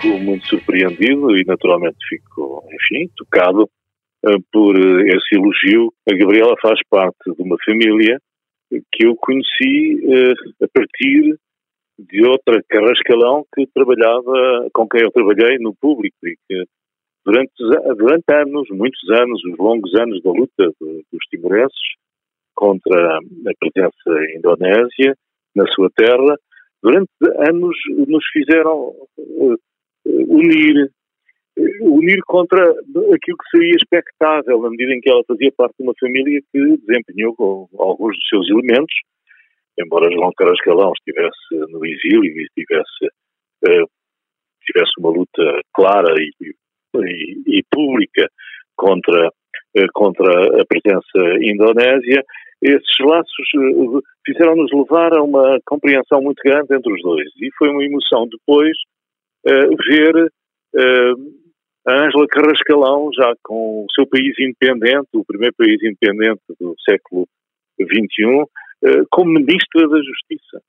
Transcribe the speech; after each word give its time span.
fico 0.00 0.18
muito 0.18 0.46
surpreendido 0.46 1.36
e 1.36 1.44
naturalmente 1.44 1.98
fico, 2.08 2.64
enfim, 2.72 3.10
tocado 3.16 3.64
uh, 3.64 4.42
por 4.52 4.76
esse 4.76 5.34
elogio. 5.34 5.92
A 6.10 6.16
Gabriela 6.16 6.54
faz 6.60 6.80
parte 6.88 7.18
de 7.24 7.42
uma 7.42 7.56
família 7.64 8.18
que 8.92 9.06
eu 9.06 9.16
conheci 9.16 9.96
uh, 10.04 10.64
a 10.64 10.68
partir 10.72 11.36
de 11.98 12.24
outra 12.24 12.62
carrascalão 12.68 13.44
que 13.54 13.66
trabalhava, 13.74 14.68
com 14.72 14.88
quem 14.88 15.02
eu 15.02 15.10
trabalhei 15.10 15.58
no 15.58 15.74
público 15.74 16.16
e 16.24 16.36
que 16.48 16.64
durante, 17.24 17.52
durante 17.98 18.24
anos, 18.32 18.68
muitos 18.70 19.10
anos, 19.10 19.44
os 19.44 19.58
longos 19.58 19.94
anos 19.94 20.22
da 20.22 20.30
luta 20.30 20.72
dos 20.80 21.24
timorenses 21.30 21.78
contra 22.54 23.18
a 23.18 23.52
presença 23.58 24.34
indonésia 24.36 25.14
na 25.54 25.66
sua 25.72 25.90
terra, 25.94 26.36
durante 26.82 27.10
anos 27.48 27.76
nos 28.06 28.24
fizeram 28.32 28.94
unir, 30.28 30.90
unir 31.80 32.20
contra 32.26 32.62
aquilo 32.62 33.36
que 33.36 33.50
seria 33.50 33.76
expectável, 33.76 34.62
na 34.62 34.70
medida 34.70 34.94
em 34.94 35.00
que 35.00 35.10
ela 35.10 35.22
fazia 35.26 35.52
parte 35.56 35.74
de 35.78 35.84
uma 35.84 35.94
família 35.98 36.40
que 36.52 36.76
desempenhou 36.86 37.68
alguns 37.78 38.16
dos 38.16 38.28
seus 38.28 38.48
elementos, 38.50 38.94
embora 39.78 40.12
João 40.12 40.32
Carrascalão 40.36 40.92
estivesse 40.92 41.72
no 41.72 41.84
exílio 41.84 42.24
e 42.24 42.46
tivesse, 42.54 43.06
uh, 43.66 43.86
tivesse 44.64 44.92
uma 44.98 45.10
luta 45.10 45.60
clara 45.74 46.14
e, 46.18 46.30
e, 46.42 47.58
e 47.58 47.62
pública 47.70 48.28
contra, 48.76 49.28
uh, 49.28 49.86
contra 49.94 50.60
a 50.60 50.64
presença 50.66 51.44
indonésia, 51.44 52.22
esses 52.62 52.98
laços 53.00 53.48
fizeram-nos 54.26 54.70
levar 54.70 55.16
a 55.16 55.22
uma 55.22 55.58
compreensão 55.64 56.20
muito 56.20 56.42
grande 56.44 56.74
entre 56.74 56.92
os 56.92 57.00
dois. 57.02 57.26
E 57.40 57.48
foi 57.56 57.70
uma 57.70 57.82
emoção 57.82 58.28
depois 58.28 58.76
ver 59.44 60.32
a 61.86 62.04
Ângela 62.04 62.26
Carrascalão, 62.28 63.10
já 63.14 63.32
com 63.42 63.84
o 63.84 63.86
seu 63.94 64.06
país 64.06 64.34
independente, 64.38 65.08
o 65.14 65.24
primeiro 65.24 65.54
país 65.56 65.82
independente 65.82 66.42
do 66.60 66.74
século 66.88 67.26
XXI, 67.80 68.44
eh, 68.84 69.02
como 69.10 69.32
Ministra 69.32 69.88
da 69.88 69.98
Justiça. 69.98 70.62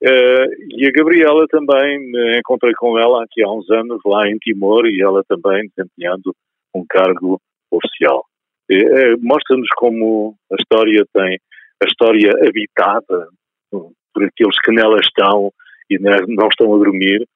Uh, 0.00 0.46
e 0.76 0.86
a 0.86 0.92
Gabriela 0.92 1.44
também, 1.48 1.98
me 1.98 2.38
encontrei 2.38 2.72
com 2.74 2.96
ela 2.96 3.24
aqui 3.24 3.42
há 3.42 3.50
uns 3.50 3.68
anos 3.68 4.00
lá 4.06 4.28
em 4.28 4.38
Timor 4.38 4.86
e 4.86 5.02
ela 5.02 5.24
também 5.24 5.68
desempenhando 5.76 6.32
um 6.72 6.84
cargo 6.88 7.40
oficial. 7.68 8.24
Uh, 8.70 9.18
Mostra-nos 9.20 9.68
como 9.76 10.36
a 10.52 10.54
história 10.54 11.04
tem, 11.12 11.40
a 11.82 11.86
história 11.86 12.30
habitada 12.46 13.28
por 13.72 14.24
aqueles 14.24 14.60
que 14.64 14.70
nela 14.70 15.00
estão 15.00 15.52
e 15.90 15.98
não 15.98 16.48
estão 16.48 16.72
a 16.72 16.78
dormir, 16.78 17.26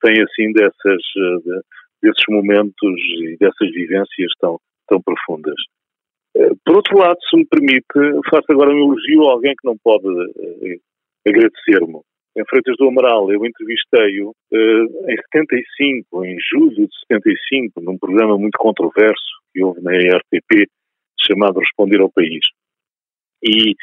tem 0.00 0.22
assim 0.22 0.52
dessas, 0.52 1.02
de, 1.44 1.60
desses 2.02 2.24
momentos 2.28 3.00
e 3.22 3.36
dessas 3.38 3.70
vivências 3.72 4.32
tão, 4.40 4.58
tão 4.88 5.00
profundas. 5.02 5.56
Eh, 6.36 6.50
por 6.64 6.76
outro 6.76 6.98
lado, 6.98 7.16
se 7.28 7.36
me 7.36 7.46
permite, 7.46 7.84
faço 8.30 8.46
agora 8.50 8.70
um 8.70 8.78
elogio 8.78 9.28
a 9.28 9.32
alguém 9.32 9.54
que 9.54 9.66
não 9.66 9.76
pode 9.82 10.06
uh, 10.06 10.80
agradecer-me. 11.26 12.00
Em 12.36 12.44
Freitas 12.48 12.76
do 12.78 12.88
Amaral, 12.88 13.32
eu 13.32 13.44
entrevistei-o 13.44 14.32
em 14.52 15.16
75, 15.34 16.24
em 16.24 16.36
julho 16.52 16.86
de 16.86 16.98
75, 17.10 17.80
num 17.80 17.98
programa 17.98 18.38
muito 18.38 18.56
controverso 18.58 19.38
que 19.52 19.64
houve 19.64 19.80
na 19.82 19.90
RTP, 19.90 20.70
chamado 21.20 21.58
Responder 21.58 22.00
ao 22.00 22.12
País. 22.12 22.44
E, 23.42 23.74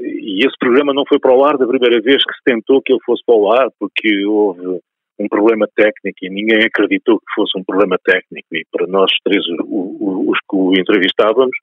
e 0.00 0.44
esse 0.44 0.56
programa 0.58 0.92
não 0.92 1.04
foi 1.08 1.18
para 1.18 1.34
o 1.34 1.44
ar 1.44 1.56
da 1.56 1.66
primeira 1.66 2.00
vez 2.00 2.22
que 2.24 2.34
se 2.34 2.42
tentou 2.44 2.82
que 2.82 2.92
ele 2.92 3.02
fosse 3.04 3.22
para 3.24 3.36
o 3.36 3.52
ar, 3.52 3.68
porque 3.78 4.24
houve 4.26 4.80
um 5.18 5.28
problema 5.28 5.66
técnico 5.76 6.18
e 6.22 6.30
ninguém 6.30 6.64
acreditou 6.64 7.18
que 7.18 7.34
fosse 7.34 7.58
um 7.58 7.64
problema 7.64 7.96
técnico. 8.04 8.48
E 8.52 8.64
para 8.70 8.86
nós 8.86 9.10
três, 9.24 9.44
os 9.46 10.38
que 10.50 10.56
o 10.56 10.72
entrevistávamos, 10.72 11.56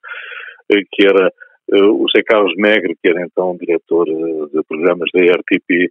eh, 0.71 0.83
que 0.91 1.05
era 1.05 1.27
eh, 1.27 1.83
o 1.83 2.05
José 2.07 2.23
Carlos 2.25 2.53
Megre, 2.55 2.95
que 3.01 3.09
era 3.09 3.21
então 3.21 3.57
diretor 3.59 4.07
eh, 4.07 4.55
de 4.55 4.63
programas 4.67 5.09
da 5.13 5.21
RTP, 5.21 5.89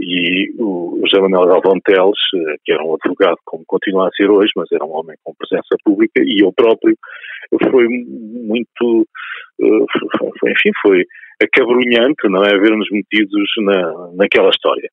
e 0.00 0.52
o 0.60 1.00
José 1.02 1.20
Manuel 1.20 1.48
Galvão 1.48 1.80
Teles, 1.84 2.20
que 2.64 2.72
era 2.72 2.84
um 2.84 2.94
advogado 2.94 3.38
como 3.44 3.64
continua 3.66 4.06
a 4.06 4.10
ser 4.12 4.30
hoje, 4.30 4.52
mas 4.54 4.70
era 4.70 4.84
um 4.84 4.94
homem 4.96 5.16
com 5.24 5.34
presença 5.34 5.74
pública, 5.84 6.22
e 6.22 6.44
eu 6.44 6.52
próprio, 6.52 6.94
foi 7.68 7.88
muito, 7.88 9.08
foi, 9.58 10.52
enfim, 10.52 10.70
foi 10.80 11.04
acabrunhante, 11.42 12.28
não 12.28 12.42
é, 12.44 12.58
ver-nos 12.58 12.88
metidos 12.90 13.48
na, 13.62 14.10
naquela 14.14 14.50
história. 14.50 14.88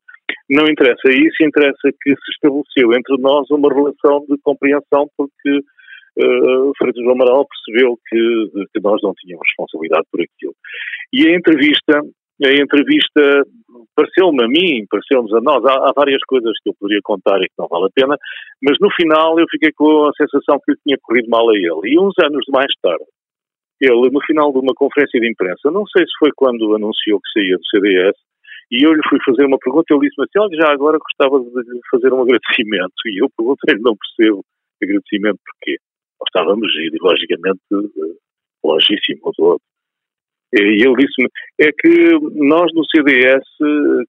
Não 0.50 0.66
interessa 0.66 1.09
isso, 1.09 1.44
interessa 1.44 1.89
que 2.01 2.11
se 2.11 2.31
estabeleceu 2.33 2.94
entre 2.94 3.17
nós 3.19 3.50
uma 3.50 3.69
relação 3.69 4.25
de 4.29 4.38
compreensão 4.44 5.07
porque 5.17 5.59
uh, 6.19 6.72
Freitas 6.78 7.05
Amaral 7.07 7.47
percebeu 7.47 7.97
que, 8.07 8.67
que 8.73 8.81
nós 8.81 9.01
não 9.03 9.13
tínhamos 9.13 9.47
responsabilidade 9.47 10.05
por 10.11 10.22
aquilo. 10.22 10.53
E 11.13 11.28
a 11.28 11.35
entrevista, 11.35 12.00
a 12.44 12.53
entrevista 12.53 13.44
pareceu-me 13.95 14.44
a 14.44 14.47
mim, 14.47 14.85
pareceu-nos 14.89 15.34
a 15.34 15.41
nós, 15.41 15.66
há, 15.66 15.89
há, 15.89 15.94
várias 15.95 16.22
coisas 16.28 16.51
que 16.61 16.69
eu 16.69 16.75
poderia 16.79 17.01
contar 17.03 17.38
e 17.41 17.47
que 17.47 17.57
não 17.57 17.67
vale 17.67 17.85
a 17.85 17.95
pena, 17.95 18.16
mas 18.61 18.78
no 18.79 18.89
final 18.91 19.39
eu 19.39 19.45
fiquei 19.50 19.72
com 19.73 20.07
a 20.07 20.11
sensação 20.13 20.59
que 20.66 20.73
tinha 20.85 20.97
corrido 21.01 21.29
mal 21.29 21.50
a 21.50 21.55
ele. 21.55 21.94
E 21.94 22.00
uns 22.00 22.13
anos 22.23 22.45
mais 22.50 22.72
tarde, 22.81 23.05
ele, 23.81 24.09
no 24.09 24.21
final 24.25 24.51
de 24.51 24.59
uma 24.59 24.73
conferência 24.73 25.19
de 25.19 25.29
imprensa, 25.29 25.71
não 25.71 25.85
sei 25.87 26.03
se 26.05 26.11
foi 26.19 26.31
quando 26.35 26.75
anunciou 26.75 27.19
que 27.19 27.39
saía 27.39 27.57
do 27.57 27.67
CDS, 27.67 28.15
e 28.71 28.83
eu 28.83 28.93
lhe 28.93 29.01
fui 29.07 29.19
fazer 29.23 29.45
uma 29.45 29.59
pergunta, 29.59 29.93
ele 29.93 30.07
disse-me 30.07 30.25
assim, 30.25 30.39
olha, 30.39 30.57
já 30.57 30.73
agora 30.73 30.97
gostava 30.97 31.39
de 31.39 31.71
lhe 31.71 31.81
fazer 31.91 32.11
um 32.11 32.21
agradecimento. 32.23 32.93
E 33.05 33.21
eu 33.21 33.29
perguntei-lhe, 33.37 33.81
não 33.81 33.95
percebo 33.95 34.43
agradecimento 34.81 35.39
porquê. 35.45 35.77
Estávamos 36.25 36.67
ideologicamente 36.75 37.61
logíssimo 38.63 39.31
do 39.37 39.43
outro. 39.43 39.65
E 40.53 40.83
ele 40.83 40.95
disse-me, 40.95 41.29
é 41.59 41.71
que 41.71 42.19
nós 42.35 42.71
no 42.73 42.83
CDS 42.85 43.43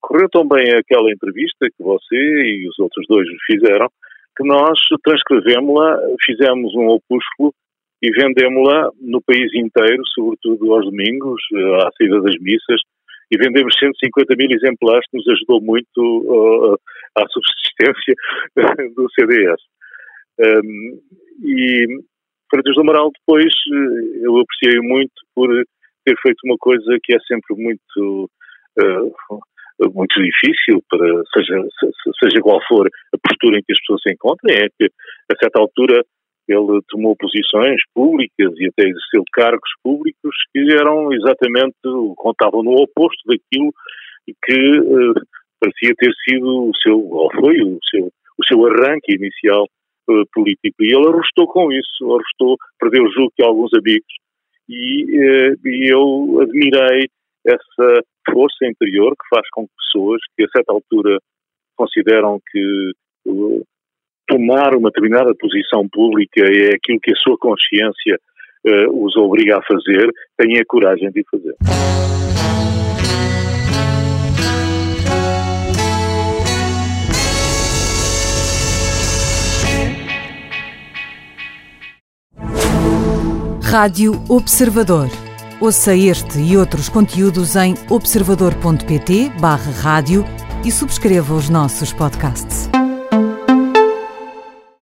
correu 0.00 0.28
tão 0.30 0.46
bem 0.48 0.72
aquela 0.72 1.10
entrevista 1.10 1.66
que 1.68 1.82
você 1.82 2.16
e 2.16 2.68
os 2.68 2.78
outros 2.78 3.04
dois 3.08 3.26
fizeram, 3.46 3.88
que 4.36 4.46
nós 4.46 4.78
transcrevemos-la, 5.02 5.98
fizemos 6.24 6.74
um 6.74 6.88
opúsculo 6.88 7.52
e 8.02 8.10
vendemos-la 8.10 8.90
no 9.00 9.22
país 9.22 9.52
inteiro, 9.54 10.02
sobretudo 10.14 10.74
aos 10.74 10.84
domingos, 10.84 11.40
à 11.82 11.90
saída 11.96 12.20
das 12.20 12.36
missas, 12.40 12.80
e 13.30 13.38
vendemos 13.38 13.74
150 13.78 14.36
mil 14.36 14.50
exemplares, 14.50 15.04
que 15.10 15.16
nos 15.16 15.28
ajudou 15.28 15.60
muito 15.60 16.00
uh, 16.00 16.78
à 17.16 17.26
subsistência 17.28 18.14
do 18.94 19.06
CDS. 19.10 19.60
Um, 20.38 21.00
e 21.42 21.86
Freitas 22.50 22.74
do 22.74 22.82
Amaral 22.82 23.10
depois 23.18 23.52
uh, 23.72 24.24
eu 24.24 24.38
apreciei 24.38 24.80
muito 24.80 25.14
por 25.34 25.48
ter 26.04 26.14
feito 26.22 26.38
uma 26.44 26.56
coisa 26.58 26.98
que 27.02 27.14
é 27.14 27.18
sempre 27.26 27.56
muito 27.56 28.30
uh, 28.78 29.92
muito 29.92 30.22
difícil 30.22 30.82
para 30.88 31.06
seja 31.34 31.62
seja 32.22 32.40
qual 32.40 32.60
for 32.66 32.86
a 32.86 33.18
postura 33.18 33.58
em 33.58 33.62
que 33.62 33.72
as 33.72 33.80
pessoas 33.80 34.02
se 34.02 34.12
encontram 34.12 34.54
é 34.54 34.68
que 34.78 34.86
a 35.32 35.36
certa 35.38 35.60
altura 35.60 36.02
ele 36.48 36.80
tomou 36.88 37.16
posições 37.16 37.80
públicas 37.94 38.52
e 38.56 38.68
até 38.68 38.88
exerceu 38.88 39.24
cargos 39.32 39.70
públicos 39.82 40.34
que 40.52 40.72
eram 40.72 41.12
exatamente, 41.12 41.76
contavam 42.16 42.62
no 42.62 42.72
oposto 42.72 43.20
daquilo 43.26 43.72
que 44.44 44.78
uh, 44.78 45.14
parecia 45.60 45.94
ter 45.96 46.12
sido 46.24 46.70
o 46.70 46.72
seu, 46.82 46.98
ou 46.98 47.30
foi 47.34 47.60
o 47.62 47.78
seu, 47.90 48.06
o 48.06 48.46
seu 48.46 48.66
arranque 48.66 49.14
inicial 49.14 49.64
uh, 50.08 50.26
político. 50.32 50.76
E 50.80 50.94
ele 50.94 51.08
arrostou 51.08 51.46
com 51.48 51.72
isso, 51.72 52.04
arrostou, 52.04 52.56
perdeu 52.78 53.04
o 53.04 53.12
jogo 53.12 53.32
de 53.38 53.44
alguns 53.44 53.72
amigos 53.74 54.14
e, 54.68 55.04
uh, 55.04 55.68
e 55.68 55.92
eu 55.92 56.40
admirei 56.42 57.08
essa 57.46 58.02
força 58.30 58.66
interior 58.66 59.12
que 59.12 59.28
faz 59.30 59.48
com 59.52 59.66
que 59.66 59.72
pessoas 59.76 60.20
que 60.36 60.44
a 60.44 60.48
certa 60.48 60.72
altura 60.72 61.18
consideram 61.76 62.40
que 62.50 62.92
tomar 64.26 64.74
uma 64.74 64.90
determinada 64.90 65.34
posição 65.38 65.88
pública 65.88 66.40
é 66.40 66.74
aquilo 66.74 67.00
que 67.00 67.12
a 67.12 67.16
sua 67.16 67.38
consciência 67.38 68.18
uh, 68.66 69.04
os 69.04 69.16
obriga 69.16 69.58
a 69.58 69.62
fazer, 69.62 70.10
tenha 70.36 70.60
a 70.60 70.66
coragem 70.66 71.10
de 71.10 71.24
fazer. 71.30 71.54
Rádio 83.62 84.12
Observador. 84.28 85.08
Ouça 85.60 85.94
este 85.94 86.38
e 86.38 86.56
outros 86.56 86.88
conteúdos 86.88 87.56
em 87.56 87.74
observador.pt/barra 87.90 89.72
rádio 89.82 90.24
e 90.64 90.70
subscreva 90.70 91.34
os 91.34 91.48
nossos 91.48 91.92
podcasts. 91.92 92.75